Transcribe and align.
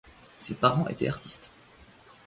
Ses 0.39 0.55
parents 0.55 0.87
étaient 0.87 1.07
artistes. 1.07 1.51